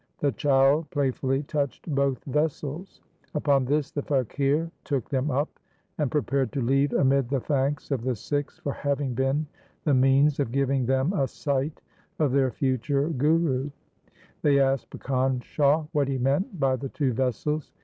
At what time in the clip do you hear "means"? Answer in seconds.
9.93-10.39